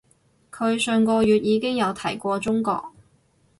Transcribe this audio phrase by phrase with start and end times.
[0.51, 2.91] 佢上個月已經有提過中國